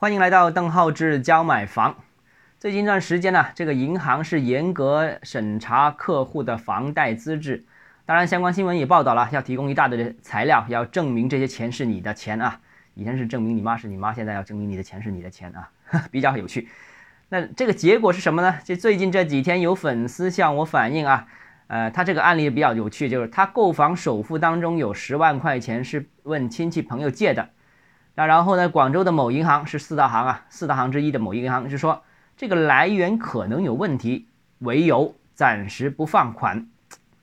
[0.00, 1.94] 欢迎来到邓浩志教买房。
[2.58, 7.62] 最近一段时间呢，这个银行是严格审查客户的房贷资质，
[8.06, 12.58] 当然相关新闻也报道了，要提供一大堆的材料，要证明这些钱是你的钱啊。
[12.94, 15.68] 以前是证明你妈是你妈，现在要证明你的钱是你的钱啊，
[16.10, 16.70] 比较有趣。
[17.28, 18.56] 那这个结果是什么呢？
[18.64, 21.26] 就最近这几天有粉丝向我反映啊，
[21.66, 27.50] 呃，他这个案例比较有趣，就是他购房首付当中有十万块钱是问亲戚朋友借的。
[28.14, 28.68] 那然后呢？
[28.68, 32.02] 广州的某银行是四大行啊，四大行之一的某银行是说
[32.36, 34.26] 这个来源可能有问题，
[34.58, 36.66] 为由暂时不放款。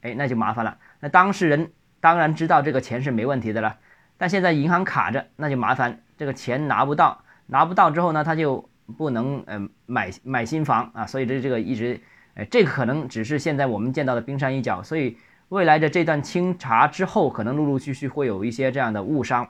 [0.00, 0.78] 哎，那就麻烦了。
[1.00, 3.76] 那当事人当然知道这个钱是没问题的了，
[4.16, 11.06] 但现在银行卡着，那就麻烦，这个钱拿不到，拿不到之后呢，他就不能呃买买新房啊。
[11.06, 12.00] 所以这这个一直，
[12.34, 14.82] 哎，这个可能只是现在我们见到的冰山一角。
[14.82, 15.18] 所以
[15.50, 19.46] 未来的这段清查之后，可能陆陆续续会有一些这样的误伤。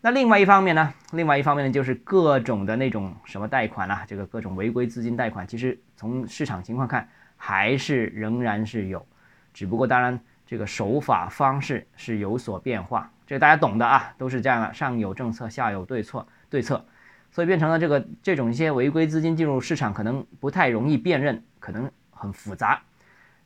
[0.00, 0.94] 那另外一方面呢？
[1.10, 9.04] 另外一方面呢，就是各种的那种什么贷款啊，这个各种违规资金贷款，其实从市场情况看，还是仍然是有，
[9.52, 16.84] 只不过当然这个手法方式是有所变化，这大家懂的啊，都是这样的，上有政策，下有对策对策，
[17.32, 22.82] 所以变成了这个这种一些违规资金进入市场，可能不太容易辨认，可能很复杂，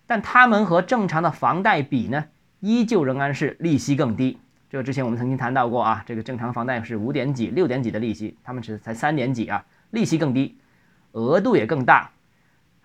[0.07, 2.27] 但他们和正常的房贷比呢，
[2.61, 4.39] 依旧仍然是利息更低。
[4.73, 10.57] 这之前我们曾经谈到过啊，这个正常房贷是五点几、六点几的利息，他们只才三点几啊，利息更低，
[11.13, 12.11] 额度也更大，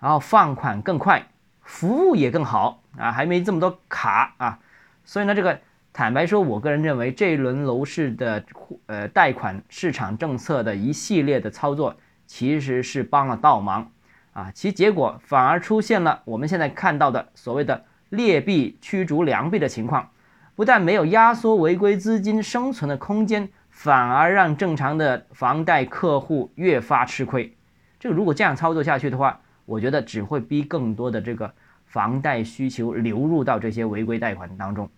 [0.01, 1.25] 然后放款更快，
[1.61, 4.59] 服务也更好啊，还没这么多卡啊，
[5.05, 5.57] 所以呢，这个
[5.93, 8.43] 坦白说，我个人认为这一轮楼市的
[8.87, 13.89] 呃贷款市场政策的一系列的操作，其实是帮了倒忙
[14.33, 20.09] 啊，其结果反而出现了我们现在看到的所谓的劣币驱逐良币的情况。
[20.57, 27.55] 不但没有压缩违规资金生存的空间，反而让正常的房贷客户越发吃亏。
[27.99, 31.53] 这个如果这样操作下去的话，我觉得只会逼更多的这个
[31.85, 34.89] 房贷需求流入到这些违规贷款当中。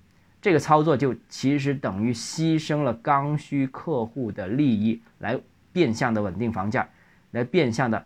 [0.41, 5.37] 这个操作就其实等于牺牲了刚需客户的利益，来
[5.73, 6.87] 变相的稳定房价，
[7.31, 8.05] 来变相的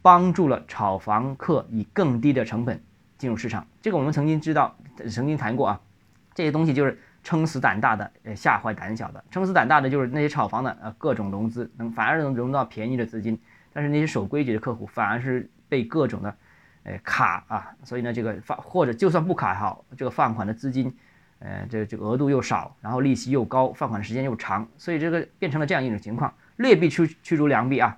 [0.00, 2.80] 帮助了炒房客以更低的成本
[3.18, 3.66] 进入市场。
[3.82, 4.76] 这个我们曾经知道，
[5.10, 5.80] 曾经谈过啊。
[6.34, 9.24] 这些东西就是撑死胆大的，呃，吓坏胆小的。
[9.30, 13.40] 撑死胆大的就是那些炒房的，呃，各种融资能反而能融到便宜的资金，
[13.72, 16.36] 但是那些守规矩的客户反而是被各种的，
[16.82, 17.70] 呃，卡啊。
[17.84, 20.94] 所以呢，这个放或者就算不卡好，这个放款的资金，
[21.38, 27.96] 呃，这这额度又少，然后利息又高，放款时间又长，所以这个变成了这样一种情况，劣币驱驱逐良币啊。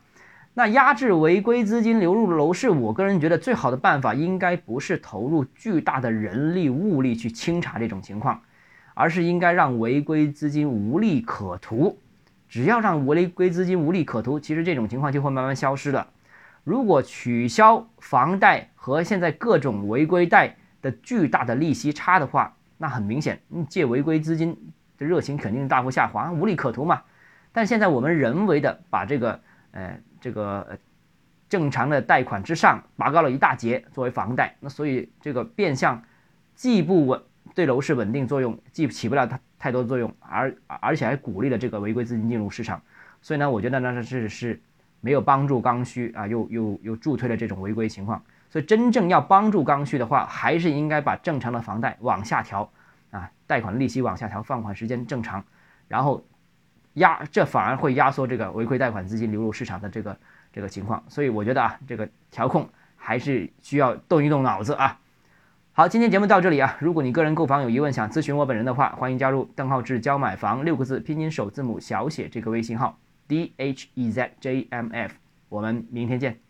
[0.58, 8.40] 那压制违规资金流入楼市，我个人觉得最好的办法应该不是投入巨大的人力物力去清查这种情况，
[8.94, 11.98] 而是应该让违规资金无利可图。
[12.48, 16.08] 只要让违规资金无利可图，其实这种情况就会慢慢消失了。
[16.64, 23.38] 如果取消房贷和现在各种违规贷的巨大的利息差的话，那很明显，
[23.68, 24.56] 借违规资金
[24.96, 27.02] 的热情肯定大幅下滑，无利可图嘛。
[27.52, 29.38] 但现在我们人为的把这个，
[29.72, 30.00] 呃。
[30.26, 30.76] 这个
[31.48, 36.02] 正常的贷款之上拔高了一大截作为房贷，那所以这个变相
[36.56, 37.22] 既不稳
[37.54, 42.82] 对楼市稳定作用，既起不了太太多作用，而而且还鼓励了这个违规资金进入市场，
[43.22, 44.60] 所以呢，我觉得呢是是
[45.00, 48.20] 没有帮助刚需啊，又又又助推了这种违规情况。
[48.50, 52.68] 所以真正要帮助刚需的话，还是应该把正常的房贷往下调
[53.12, 55.44] 啊，贷款利息往下调，放款时间正常，
[55.86, 56.20] 然后。
[56.96, 60.16] 压这反而会压缩这个违规贷款资金流入市场的这个
[60.52, 64.98] 这个情况，所以我觉得啊，这个调控还是需要动一动脑子啊。
[65.72, 72.98] 好，今天节目到这里啊，如果你个人购房有疑问想咨询我本人的话，欢迎加入邓浩志教买房六个字拼音首字母小写这个微信号
[73.28, 75.12] d h e z j m f，
[75.50, 76.45] 我们明天见。